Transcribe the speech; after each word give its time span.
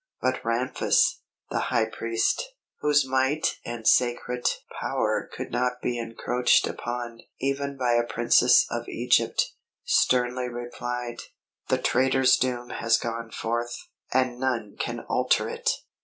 But 0.19 0.43
Ramphis, 0.43 1.21
the 1.51 1.59
High 1.69 1.85
Priest, 1.85 2.41
whose 2.79 3.07
might 3.07 3.59
and 3.63 3.87
sacred 3.87 4.49
power 4.79 5.29
could 5.31 5.51
not 5.51 5.73
be 5.79 5.99
encroached 5.99 6.65
upon 6.65 7.19
even 7.39 7.77
by 7.77 7.91
a 7.91 8.03
Princess 8.07 8.65
of 8.71 8.87
Egypt, 8.89 9.51
sternly 9.83 10.49
replied, 10.49 11.21
"The 11.67 11.77
traitor's 11.77 12.35
doom 12.37 12.71
has 12.71 12.97
gone 12.97 13.29
forth, 13.29 13.77
and 14.11 14.39
none 14.39 14.75
can 14.79 15.01
alter 15.01 15.47
it!" 15.47 15.69